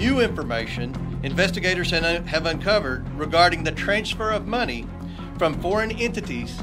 [0.00, 4.86] new information investigators have uncovered regarding the transfer of money
[5.36, 6.58] from foreign entities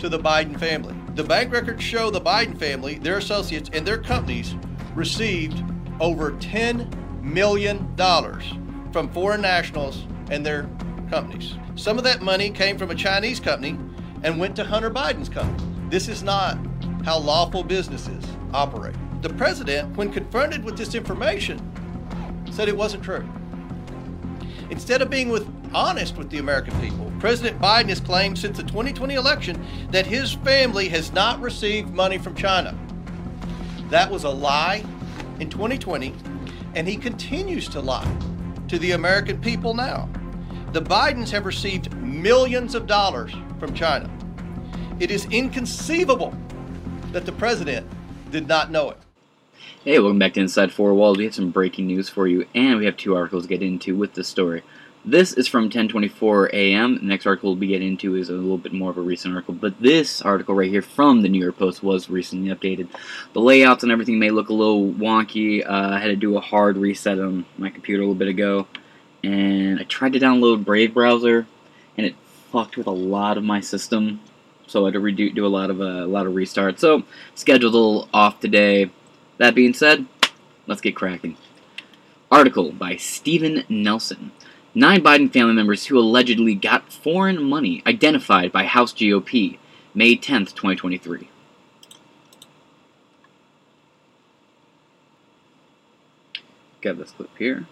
[0.00, 0.94] to the Biden family.
[1.14, 4.56] The bank records show the Biden family, their associates, and their companies
[4.96, 5.62] received
[6.00, 7.96] over $10 million
[8.92, 10.68] from foreign nationals and their
[11.10, 11.54] companies.
[11.76, 13.78] Some of that money came from a Chinese company
[14.24, 15.64] and went to Hunter Biden's company.
[15.90, 16.58] This is not
[17.04, 18.96] how lawful businesses operate.
[19.22, 21.60] The president, when confronted with this information,
[22.60, 23.26] said it wasn't true.
[24.68, 28.62] Instead of being with, honest with the American people, President Biden has claimed since the
[28.64, 32.78] 2020 election that his family has not received money from China.
[33.88, 34.84] That was a lie
[35.38, 36.12] in 2020,
[36.74, 38.14] and he continues to lie
[38.68, 40.06] to the American people now.
[40.74, 44.10] The Bidens have received millions of dollars from China.
[44.98, 46.36] It is inconceivable
[47.12, 47.86] that the president
[48.30, 48.98] did not know it.
[49.82, 51.16] Hey, welcome back to Inside Four Walls.
[51.16, 53.96] We have some breaking news for you, and we have two articles to get into
[53.96, 54.62] with this story.
[55.06, 56.96] This is from 10:24 a.m.
[56.96, 59.32] The next article we'll be getting into is a little bit more of a recent
[59.32, 62.88] article, but this article right here from the New York Post was recently updated.
[63.32, 65.64] The layouts and everything may look a little wonky.
[65.66, 68.66] Uh, I had to do a hard reset on my computer a little bit ago,
[69.24, 71.46] and I tried to download Brave browser,
[71.96, 72.16] and it
[72.52, 74.20] fucked with a lot of my system,
[74.66, 76.80] so I had to redo do a lot of uh, a lot of restarts.
[76.80, 77.04] So
[77.34, 78.90] scheduled a little off today
[79.40, 80.04] that being said,
[80.66, 81.34] let's get cracking.
[82.30, 84.32] Article by Steven Nelson.
[84.74, 89.56] Nine Biden family members who allegedly got foreign money identified by House GOP,
[89.94, 91.28] May 10th, 2023.
[96.82, 97.66] Got this clip here.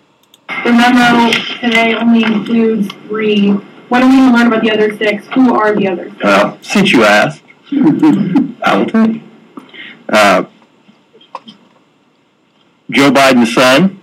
[0.64, 3.50] The memo today only includes three.
[3.50, 5.26] What do we learn about the other six?
[5.34, 6.24] Who are the other six?
[6.24, 9.22] Well, since you asked, I will tell you.
[10.08, 10.44] Uh,
[12.90, 14.00] Joe Biden's son,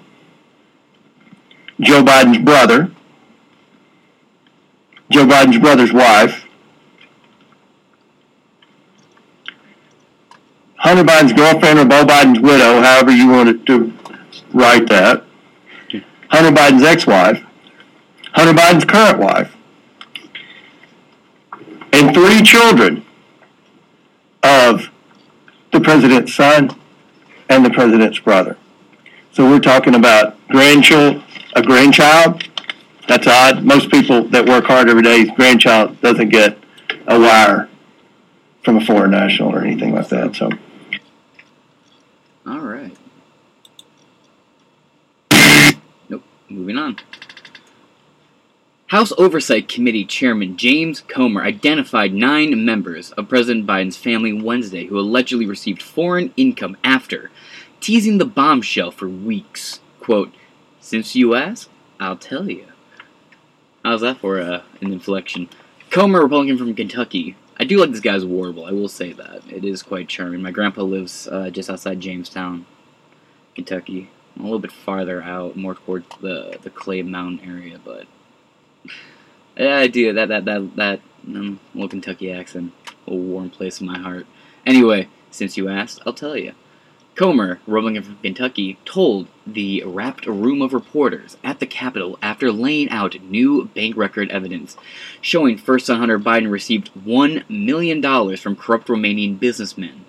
[1.80, 2.92] Joe Biden's brother,
[5.10, 6.46] Joe Biden's brother's wife,
[10.78, 13.92] Hunter Biden's girlfriend or Beau Biden's widow, however you wanted to
[14.54, 15.24] write that,
[16.30, 17.44] Hunter Biden's ex-wife,
[18.34, 19.56] Hunter Biden's current wife,
[21.92, 23.04] and three children
[24.44, 24.92] of
[25.72, 26.70] the president's son
[27.50, 28.58] and the president's brother.
[29.36, 31.22] So we're talking about grandchild,
[31.58, 32.48] a grandchild.
[33.10, 33.66] That's odd.
[33.66, 36.58] Most people that work hard every day, grandchild doesn't get
[37.06, 37.68] a wire
[38.64, 40.38] from a foreign national or anything like that.
[40.38, 40.52] So.
[42.48, 42.96] All right.
[46.08, 46.24] Nope.
[46.48, 46.96] Moving on.
[48.88, 54.98] House Oversight Committee Chairman James Comer identified nine members of President Biden's family Wednesday who
[54.98, 57.32] allegedly received foreign income after
[57.86, 59.80] teasing the bombshell for weeks.
[60.00, 60.34] Quote,
[60.80, 61.70] Since you ask,
[62.00, 62.66] I'll tell you.
[63.84, 65.50] How's that for uh, an inflection?
[65.92, 67.36] Comer, Republican from Kentucky.
[67.60, 69.44] I do like this guy's warble, I will say that.
[69.52, 70.42] It is quite charming.
[70.42, 72.66] My grandpa lives uh, just outside Jamestown,
[73.54, 74.10] Kentucky.
[74.40, 78.08] A little bit farther out, more towards the, the Clay Mountain area, but.
[79.56, 80.12] Yeah, I do.
[80.12, 82.74] That, that, that, that um, little Kentucky accent.
[83.06, 84.26] A warm place in my heart.
[84.66, 86.54] Anyway, since you asked, I'll tell you.
[87.16, 92.90] Comer, Republican from Kentucky, told the rapt room of reporters at the Capitol after laying
[92.90, 94.76] out new bank record evidence
[95.22, 98.02] showing first son Hunter Biden received $1 million
[98.38, 100.04] from corrupt Romanian businessmen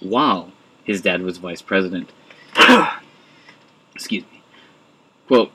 [0.00, 0.50] while
[0.82, 2.10] his dad was vice president.
[3.94, 4.42] Excuse me.
[5.28, 5.52] Quote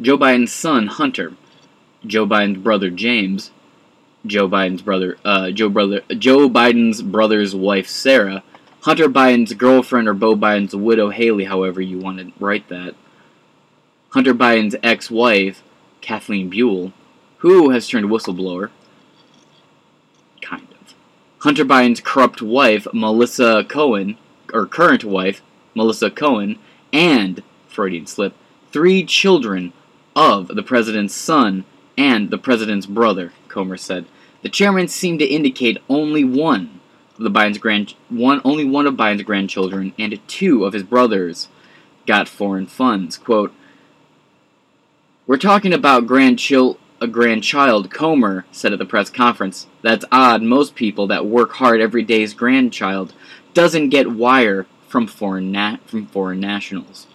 [0.00, 1.34] Joe Biden's son, Hunter,
[2.04, 3.52] Joe Biden's brother, James,
[4.26, 8.42] Joe Biden's brother, uh, Joe brother, Joe Biden's brother's wife, Sarah,
[8.86, 12.94] Hunter Biden's girlfriend or Beau Biden's widow, Hallie, however you want to write that.
[14.10, 15.64] Hunter Biden's ex wife,
[16.00, 16.92] Kathleen Buhle,
[17.38, 18.70] who has turned whistleblower.
[20.40, 20.94] Kind of.
[21.40, 24.18] Hunter Biden's corrupt wife, Melissa Cohen,
[24.52, 25.42] or current wife,
[25.74, 26.56] Melissa Cohen,
[26.92, 28.34] and, Freudian slip,
[28.70, 29.72] three children
[30.14, 31.64] of the president's son
[31.98, 34.06] and the president's brother, Comer said.
[34.42, 36.76] The chairman seemed to indicate only one
[37.18, 41.48] the Biden's grand one only one of Biden's grandchildren and two of his brothers
[42.06, 43.16] got foreign funds.
[43.16, 43.52] Quote
[45.26, 49.66] We're talking about grandchild a grandchild, Comer said at the press conference.
[49.82, 50.42] That's odd.
[50.42, 53.12] Most people that work hard every day's grandchild
[53.54, 57.06] doesn't get wire from foreign na- from foreign nationals.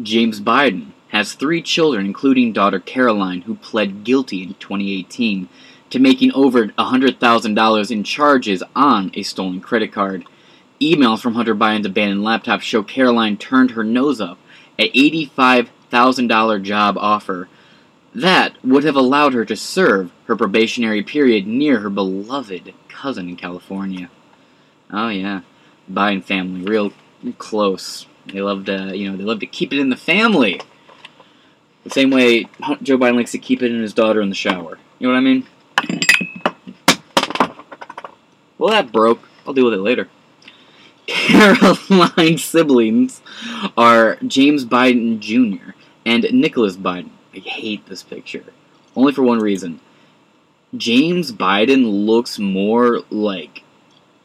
[0.00, 5.48] James Biden has three children, including daughter Caroline, who pled guilty in 2018
[5.90, 10.24] to making over $100,000 in charges on a stolen credit card.
[10.80, 14.38] Emails from Hunter Biden's abandoned laptop show Caroline turned her nose up
[14.78, 17.48] at $85,000 job offer
[18.14, 23.36] that would have allowed her to serve her probationary period near her beloved cousin in
[23.36, 24.10] California.
[24.90, 25.42] Oh yeah,
[25.90, 26.92] Biden family, real
[27.38, 28.06] close.
[28.26, 30.60] They love to, you know, they love to keep it in the family.
[31.84, 32.44] The same way
[32.82, 34.78] Joe Biden likes to keep it in his daughter in the shower.
[34.98, 35.46] You know what I mean?
[38.58, 39.26] Well, that broke.
[39.46, 40.08] I'll deal with it later.
[41.06, 43.22] Caroline's siblings
[43.76, 45.72] are James Biden Jr.
[46.04, 47.08] and Nicholas Biden.
[47.34, 48.44] I hate this picture.
[48.94, 49.80] Only for one reason.
[50.76, 53.62] James Biden looks more like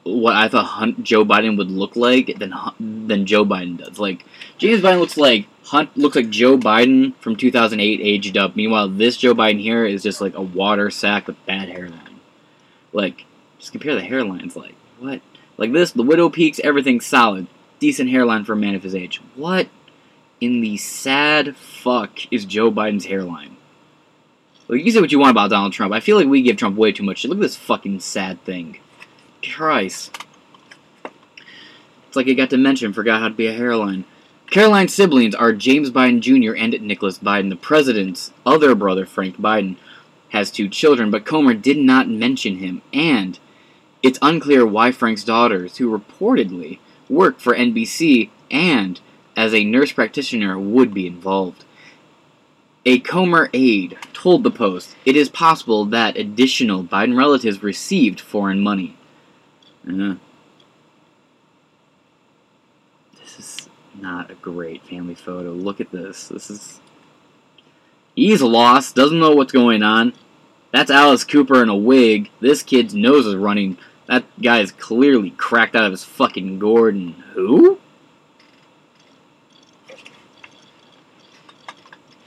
[0.03, 3.99] what I thought Joe Biden would look like than than Joe Biden does.
[3.99, 4.25] Like
[4.57, 8.55] James Biden looks like Hunt looks like Joe Biden from 2008 aged up.
[8.55, 12.19] Meanwhile, this Joe Biden here is just like a water sack with bad hairline.
[12.93, 13.25] Like
[13.57, 14.55] just compare the hairlines.
[14.55, 15.21] Like what?
[15.57, 17.47] Like this, the widow peaks, everything's solid,
[17.79, 19.21] decent hairline for a man of his age.
[19.35, 19.69] What
[20.39, 23.57] in the sad fuck is Joe Biden's hairline?
[24.67, 25.93] Well, you say what you want about Donald Trump.
[25.93, 27.25] I feel like we give Trump way too much.
[27.25, 28.79] Look at this fucking sad thing.
[29.43, 30.15] Christ.
[32.07, 34.05] It's like he got dementia and forgot how to be a hairline.
[34.51, 36.55] Caroline's siblings are James Biden Jr.
[36.55, 37.49] and Nicholas Biden.
[37.49, 39.77] The president's other brother, Frank Biden,
[40.29, 43.39] has two children, but Comer did not mention him, and
[44.03, 48.99] it's unclear why Frank's daughters, who reportedly work for NBC and
[49.35, 51.65] as a nurse practitioner, would be involved.
[52.85, 58.61] A Comer aide told the Post it is possible that additional Biden relatives received foreign
[58.61, 58.95] money.
[59.87, 60.15] Uh,
[63.19, 63.69] this is
[64.01, 65.51] not a great family photo.
[65.51, 66.27] Look at this.
[66.27, 66.79] This is.
[68.15, 70.13] He's lost, doesn't know what's going on.
[70.71, 72.29] That's Alice Cooper in a wig.
[72.39, 73.77] This kid's nose is running.
[74.07, 76.95] That guy is clearly cracked out of his fucking gourd.
[76.95, 77.79] And who?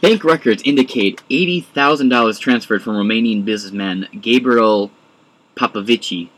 [0.01, 4.91] Bank records indicate $80,000 transferred from Romanian businessman Gabriel
[5.57, 6.29] Popovici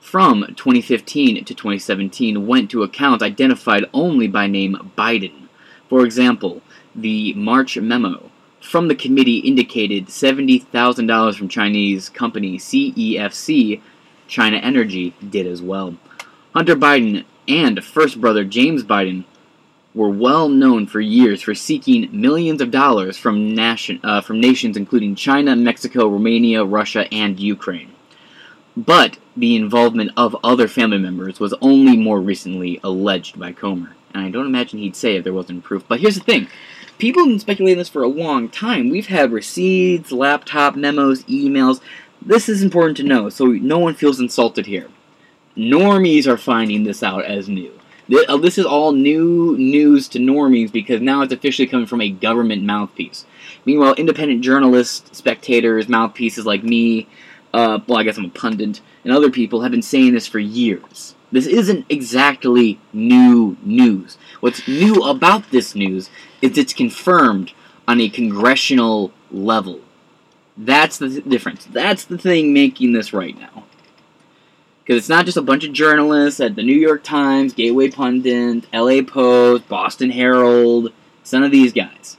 [0.00, 5.48] from 2015 to 2017 went to accounts identified only by name Biden.
[5.88, 6.62] For example,
[6.94, 8.30] the March memo
[8.60, 13.80] from the committee indicated $70,000 from Chinese company CEFC
[14.26, 15.96] China Energy did as well.
[16.54, 19.24] Hunter Biden and first brother James Biden
[19.94, 24.76] were well known for years for seeking millions of dollars from, nation, uh, from nations
[24.76, 27.92] including China, Mexico, Romania, Russia, and Ukraine.
[28.76, 33.96] But the involvement of other family members was only more recently alleged by Comer.
[34.14, 35.84] And I don't imagine he'd say if there wasn't proof.
[35.86, 36.48] But here's the thing
[36.98, 38.90] people have been speculating this for a long time.
[38.90, 41.80] We've had receipts, laptop memos, emails.
[42.22, 44.88] This is important to know so no one feels insulted here.
[45.56, 47.72] Normies are finding this out as new.
[48.28, 52.10] Uh, this is all new news to normies because now it's officially coming from a
[52.10, 53.24] government mouthpiece.
[53.64, 57.06] Meanwhile, independent journalists, spectators, mouthpieces like me,
[57.52, 60.38] uh, well, I guess I'm a pundit, and other people have been saying this for
[60.38, 61.14] years.
[61.32, 64.18] This isn't exactly new news.
[64.40, 66.10] What's new about this news
[66.42, 67.52] is it's confirmed
[67.86, 69.80] on a congressional level.
[70.56, 71.66] That's the difference.
[71.66, 73.64] That's the thing making this right now.
[74.82, 78.66] Because it's not just a bunch of journalists at the New York Times, Gateway Pundit,
[78.72, 82.16] LA Post, Boston Herald, it's none of these guys.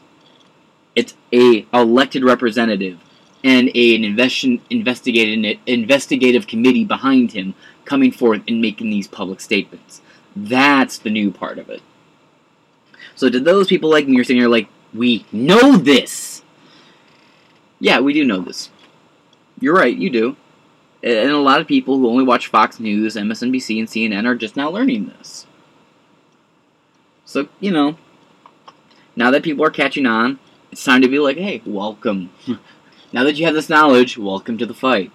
[0.95, 2.99] It's a elected representative
[3.43, 7.55] and an investi- investigative, investigative committee behind him
[7.85, 10.01] coming forth and making these public statements.
[10.35, 11.81] That's the new part of it.
[13.15, 16.43] So to those people like me, you're sitting here like, we know this.
[17.79, 18.69] Yeah, we do know this.
[19.59, 20.35] You're right, you do.
[21.03, 24.55] And a lot of people who only watch Fox News, MSNBC, and CNN are just
[24.55, 25.47] now learning this.
[27.25, 27.97] So, you know,
[29.15, 30.39] now that people are catching on,
[30.71, 32.29] it's time to be like, hey, welcome.
[33.13, 35.11] now that you have this knowledge, welcome to the fight.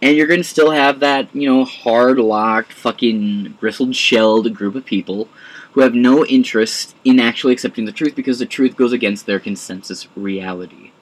[0.00, 4.76] And you're going to still have that, you know, hard locked, fucking bristled shelled group
[4.76, 5.28] of people
[5.72, 9.40] who have no interest in actually accepting the truth because the truth goes against their
[9.40, 10.92] consensus reality.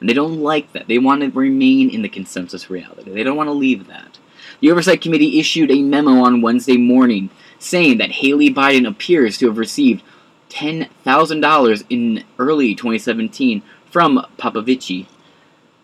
[0.00, 0.88] And they don't like that.
[0.88, 3.10] They want to remain in the consensus reality.
[3.10, 4.18] They don't want to leave that.
[4.60, 9.46] The Oversight Committee issued a memo on Wednesday morning saying that Hallie Biden appears to
[9.46, 10.02] have received
[10.50, 13.62] $10,000 in early 2017
[13.96, 15.06] from Popovici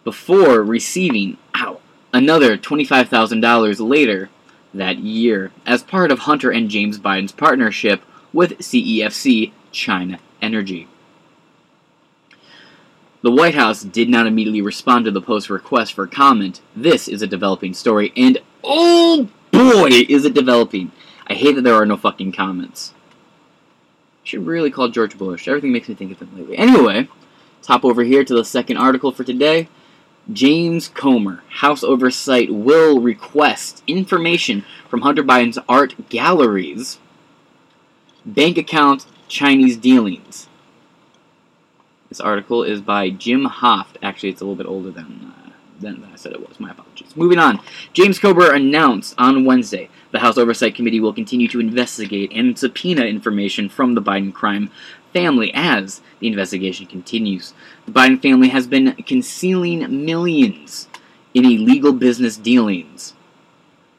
[0.05, 1.81] before receiving ow,
[2.13, 4.29] another $25,000 later
[4.75, 10.89] that year as part of Hunter and James Biden's partnership with CEFC China Energy.
[13.23, 16.61] The White House did not immediately respond to the Post's request for comment.
[16.77, 20.93] This is a developing story, and oh boy, is it developing.
[21.29, 22.93] I hate that there are no fucking comments.
[24.23, 25.49] Should really call George Bush.
[25.49, 26.59] Everything makes me think of him lately.
[26.59, 27.09] Anyway,
[27.63, 29.69] let's hop over here to the second article for today.
[30.33, 36.99] James Comer, House Oversight will request information from Hunter Biden's art galleries,
[38.27, 40.49] bank account, Chinese dealings.
[42.09, 43.95] This article is by Jim Hoft.
[44.03, 46.59] Actually, it's a little bit older than, uh, than I said it was.
[46.59, 47.15] My apologies.
[47.15, 47.61] Moving on.
[47.93, 53.05] James Comer announced on Wednesday the House Oversight Committee will continue to investigate and subpoena
[53.05, 54.71] information from the Biden crime
[55.13, 57.55] family as the investigation continues.
[57.87, 60.89] The Biden family has been concealing millions
[61.35, 63.15] in illegal business dealings.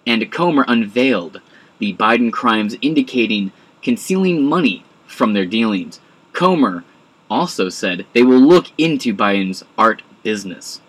[0.05, 1.41] And Comer unveiled
[1.79, 3.51] the Biden crimes indicating
[3.81, 5.99] concealing money from their dealings.
[6.33, 6.83] Comer
[7.29, 10.81] also said they will look into Biden's art business.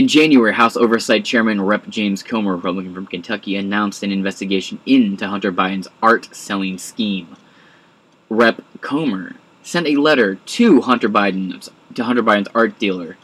[0.00, 1.86] In January, House Oversight Chairman Rep.
[1.90, 7.36] James Comer, Republican from Kentucky, announced an investigation into Hunter Biden's art selling scheme.
[8.30, 8.62] Rep.
[8.80, 13.18] Comer sent a letter to Hunter Biden's to Hunter Biden's art dealer,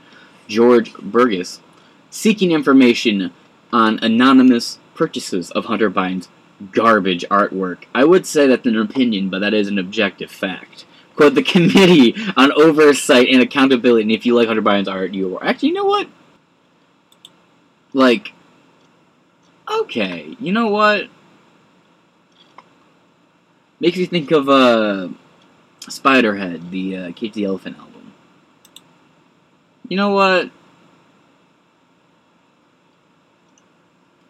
[0.49, 1.63] George Burgess,
[2.11, 3.33] seeking information
[3.73, 6.29] on anonymous purchases of Hunter Biden's
[6.73, 7.85] garbage artwork.
[7.95, 10.85] I would say that's an opinion, but that is an objective fact.
[11.15, 15.39] Quote, the Committee on Oversight and Accountability, and if you like Hunter Biden's art, you
[15.39, 15.43] are.
[15.43, 16.09] Actually, you know what?
[17.97, 18.35] Like,
[19.67, 21.09] okay, you know what?
[23.81, 25.09] Makes me think of, uh,
[25.81, 28.13] Spiderhead, the uh, the Elephant album.
[29.89, 30.51] You know what?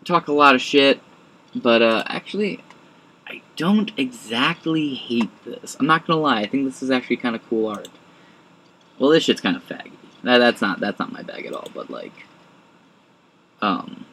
[0.04, 1.00] Talk a lot of shit,
[1.52, 2.62] but uh, actually,
[3.26, 5.76] I don't exactly hate this.
[5.80, 6.38] I'm not gonna lie.
[6.38, 7.88] I think this is actually kind of cool art.
[9.00, 9.90] Well, this shit's kind of faggy.
[10.22, 11.68] That, that's not that's not my bag at all.
[11.74, 12.26] But like,
[13.62, 14.06] um,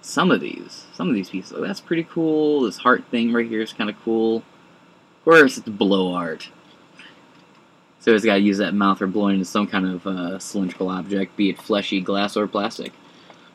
[0.00, 2.62] some of these, some of these pieces, oh, that's pretty cool.
[2.62, 4.38] This heart thing right here is kind of cool.
[4.38, 6.50] Of course, it's blow art.
[8.00, 10.88] So he's got to use that mouth or blowing into some kind of uh, cylindrical
[10.88, 12.92] object, be it fleshy, glass, or plastic.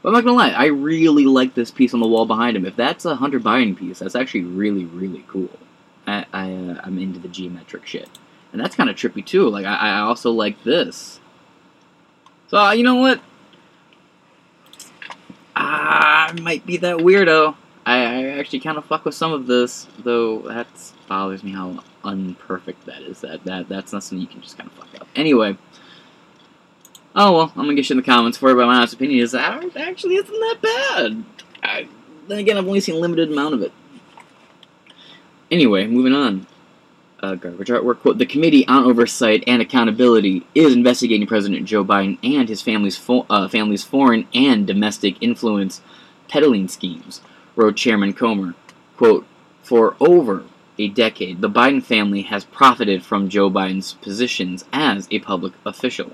[0.04, 2.66] But I'm not gonna lie, I really like this piece on the wall behind him.
[2.66, 5.50] If that's a Hunter Biden piece, that's actually really, really cool.
[6.06, 8.10] I, I uh, I'm into the geometric shit,
[8.52, 9.50] and that's kind of trippy too.
[9.50, 11.22] Like I, I also like this.
[12.50, 13.22] So uh, you know what?
[15.56, 17.56] I might be that weirdo.
[17.86, 20.68] I, I actually kind of fuck with some of this, though that
[21.08, 23.22] bothers me how unperfect that is.
[23.22, 25.08] That that that's not something you can just kind of fuck up.
[25.16, 25.58] Anyway.
[27.16, 29.20] Oh well, I'm gonna get you in the comments for it, but my honest opinion
[29.20, 31.24] is that actually isn't that bad.
[31.62, 31.88] I,
[32.28, 33.72] then again, I've only seen a limited amount of it.
[35.52, 36.48] Anyway, moving on.
[37.22, 42.18] Uh, garbage artwork quote: The Committee on Oversight and Accountability is investigating President Joe Biden
[42.24, 45.82] and his family's fo- uh, family's foreign and domestic influence
[46.28, 47.22] peddling schemes.
[47.56, 48.56] Wrote Chairman Comer.
[48.98, 49.26] Quote:
[49.62, 50.46] For over
[50.78, 56.14] a decade, the Biden family has profited from Joe Biden's positions as a public official.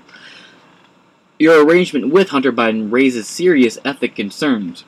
[1.38, 4.84] Your arrangement with Hunter Biden raises serious ethic concerns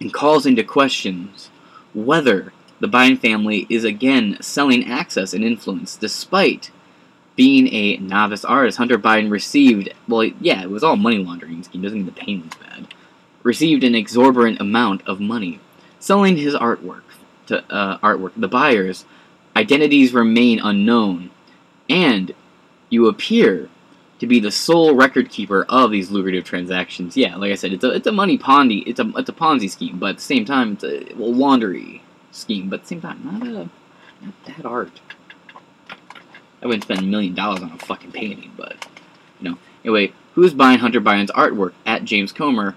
[0.00, 1.50] and calls into questions
[1.94, 6.70] whether the Biden family is again selling access and influence despite
[7.34, 8.78] being a novice artist.
[8.78, 12.50] Hunter Biden received, well, yeah, it was all money laundering scheme, doesn't mean the pain
[12.60, 12.94] bad.
[13.46, 15.60] Received an exorbitant amount of money
[16.00, 17.04] selling his artwork
[17.46, 18.32] to uh, artwork.
[18.36, 19.04] The buyers'
[19.54, 21.30] identities remain unknown,
[21.88, 22.34] and
[22.90, 23.68] you appear
[24.18, 27.16] to be the sole record keeper of these lucrative transactions.
[27.16, 29.70] Yeah, like I said, it's a it's a money ponzi, it's a it's a Ponzi
[29.70, 32.68] scheme, but at the same time, it's a well, laundry scheme.
[32.68, 33.70] But at the same time, not a
[34.24, 35.00] not that art.
[36.60, 38.88] I wouldn't spend a million dollars on a fucking painting, but
[39.38, 39.58] you know.
[39.84, 42.74] Anyway, who's buying Hunter Biden's artwork at James Comer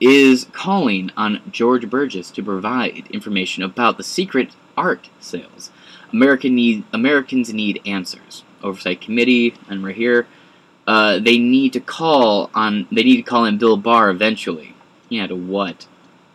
[0.00, 5.70] is calling on George Burgess to provide information about the secret art sales.
[6.12, 8.44] American need Americans need answers.
[8.62, 10.26] Oversight Committee, and we're here.
[10.86, 12.86] Uh, they need to call on.
[12.92, 14.74] They need to call in Bill Barr eventually.
[15.08, 15.86] Yeah, to what?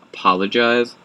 [0.03, 0.95] Apologize.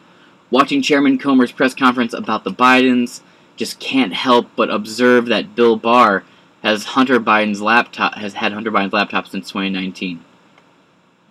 [0.50, 3.20] Watching Chairman Comer's press conference about the Bidens,
[3.56, 6.25] just can't help but observe that Bill Barr
[6.62, 10.25] has Hunter Biden's laptop has had Hunter Biden's laptop since 2019.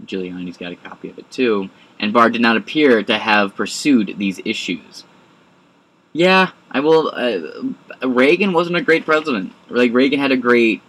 [0.04, 4.16] Giuliani's got a copy of it too, and Barr did not appear to have pursued
[4.18, 5.04] these issues.
[6.12, 7.12] Yeah, I will.
[7.14, 9.54] Uh, Reagan wasn't a great president.
[9.70, 10.82] Like Reagan had a great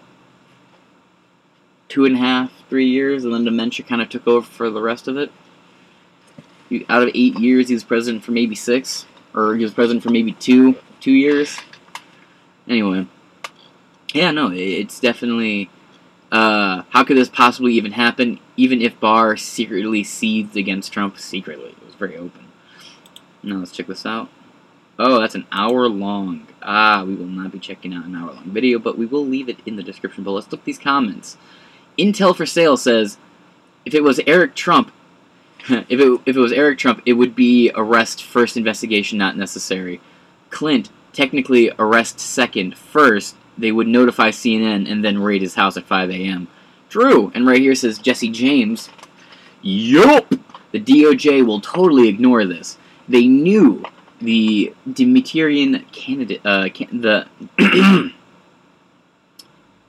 [1.89, 4.81] two and a half, three years, and then dementia kind of took over for the
[4.81, 5.31] rest of it.
[6.89, 10.11] Out of eight years, he was president for maybe six, or he was president for
[10.11, 11.59] maybe two, two years.
[12.69, 13.07] Anyway,
[14.13, 15.71] yeah, no, it's definitely.
[16.33, 18.41] Uh, how could this possibly even happen?
[18.57, 22.47] Even if Barr secretly seethed against Trump, secretly, it was very open.
[23.43, 24.29] Now let's check this out.
[24.99, 26.47] Oh, that's an hour long.
[26.63, 29.49] Ah, we will not be checking out an hour long video, but we will leave
[29.49, 30.37] it in the description below.
[30.37, 31.37] Let's look at these comments.
[31.99, 33.19] Intel for Sale says,
[33.85, 34.91] if it was Eric Trump,
[35.69, 40.01] if it if it was Eric Trump, it would be arrest first, investigation not necessary.
[40.51, 43.37] Clint, technically arrest second, first.
[43.59, 46.49] They would notify CNN and then raid his house at 5 a.m.
[46.89, 47.33] True.
[47.35, 48.91] And right here says Jesse James.
[49.63, 50.35] Yup.
[50.73, 52.77] The DOJ will totally ignore this.
[53.09, 53.85] They knew
[54.21, 57.27] the Demetrian candidate, uh, can, the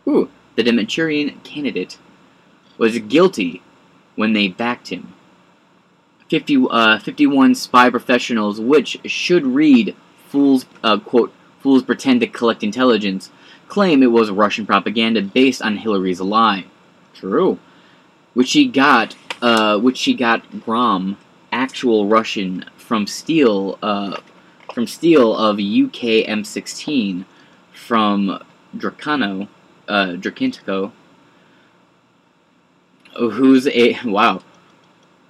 [0.08, 1.98] ooh, the Demetrian candidate
[2.78, 3.62] was guilty
[4.16, 5.14] when they backed him.
[6.30, 9.96] 50, uh, 51 spy professionals, which should read
[10.28, 13.32] fools, uh, quote, fools pretend to collect intelligence,
[13.68, 16.66] claim it was Russian propaganda based on Hillary's lie.
[17.14, 17.60] True.
[18.34, 21.18] Which she got, uh, which she got Grom,
[21.52, 24.18] actual Russian from Steele, uh,
[24.74, 27.26] from Steele of UK M16
[27.74, 28.44] from
[28.76, 29.48] Dracano,
[29.88, 30.92] uh, Drakintico,
[33.18, 34.42] who's a wow,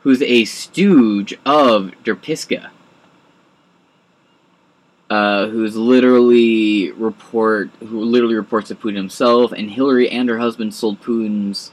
[0.01, 2.70] who's a stooge of Derpiska,
[5.09, 10.73] uh, who's literally report who literally reports to Putin himself, and Hillary and her husband
[10.73, 11.71] sold Putin's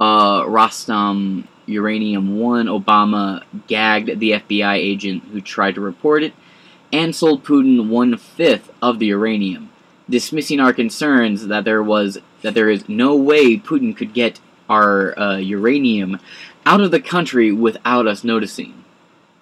[0.00, 2.66] uh, Rosatom uranium one.
[2.66, 6.34] Obama gagged the FBI agent who tried to report it,
[6.92, 9.70] and sold Putin one fifth of the uranium,
[10.08, 15.18] dismissing our concerns that there was that there is no way Putin could get our
[15.18, 16.18] uh, uranium
[16.66, 18.84] out of the country without us noticing.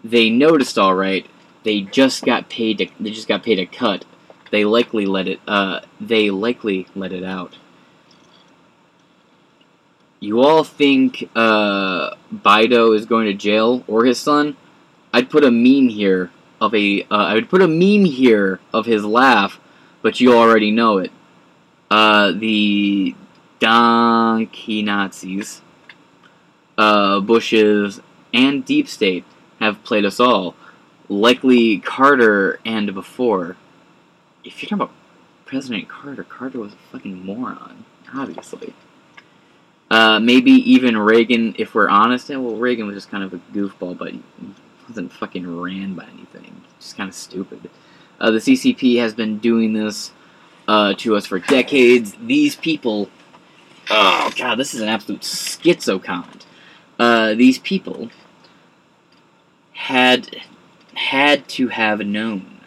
[0.04, 1.26] They noticed all right.
[1.64, 2.78] They just got paid.
[2.78, 4.04] To, they just got paid a cut.
[4.50, 5.40] They likely let it.
[5.46, 7.56] Uh, they likely let it out.
[10.20, 14.56] You all think uh, Bido is going to jail or his son?
[15.12, 17.02] I'd put a meme here of a.
[17.02, 19.58] Uh, I would put a meme here of his laugh,
[20.00, 21.10] but you already know it.
[21.90, 23.14] Uh, the
[23.58, 25.60] donkey Nazis,
[26.78, 28.00] uh, Bushes,
[28.32, 29.24] and Deep State
[29.60, 30.54] have played us all.
[31.12, 33.56] Likely Carter and before.
[34.44, 34.94] If you're talking about
[35.44, 38.72] President Carter, Carter was a fucking moron, obviously.
[39.90, 42.30] Uh, maybe even Reagan, if we're honest.
[42.30, 44.22] Well, Reagan was just kind of a goofball, but he
[44.88, 46.62] wasn't fucking ran by anything.
[46.80, 47.68] Just kind of stupid.
[48.18, 50.12] Uh, the CCP has been doing this
[50.66, 52.14] uh, to us for decades.
[52.22, 53.10] These people.
[53.90, 56.46] Oh, God, this is an absolute schizo comment.
[56.98, 58.08] Uh, these people
[59.74, 60.40] had
[61.12, 62.58] had to have known.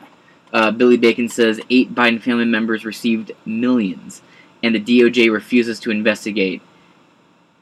[0.53, 4.21] Uh, Billy Bacon says eight Biden family members received millions,
[4.61, 6.61] and the DOJ refuses to investigate.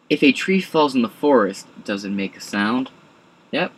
[0.09, 2.89] If a tree falls in the forest, does it make a sound?
[3.51, 3.71] Yep.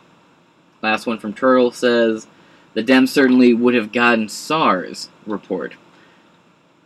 [0.82, 2.26] Last one from Turtle says
[2.74, 5.74] the Dems certainly would have gotten SARS report.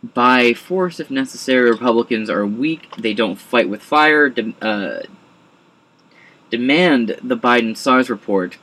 [0.03, 2.95] By force, if necessary, Republicans are weak.
[2.95, 4.29] They don't fight with fire.
[4.29, 5.01] De- uh,
[6.51, 8.59] demand the Biden SARS report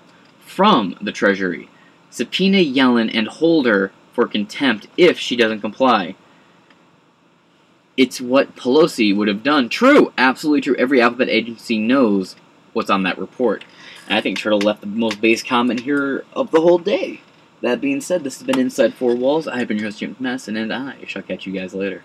[0.49, 1.69] from the Treasury.
[2.11, 6.15] Subpoena Yellen and hold her for contempt if she doesn't comply.
[7.97, 9.69] It's what Pelosi would have done.
[9.69, 10.77] True, absolutely true.
[10.77, 12.37] Every alphabet agency knows
[12.73, 13.65] what's on that report.
[14.07, 17.21] And I think Turtle left the most base comment here of the whole day.
[17.61, 19.49] That being said, this has been Inside Four Walls.
[19.49, 22.05] I have been your host, Jim Messon, and I shall catch you guys later.